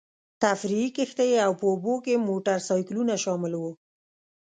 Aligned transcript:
تفریحي 0.43 0.89
کښتۍ 0.97 1.31
او 1.45 1.51
په 1.59 1.65
اوبو 1.71 1.93
کې 2.05 2.23
موټرسایکلونه 2.27 3.13
شامل 3.23 3.53
وو. 3.57 3.71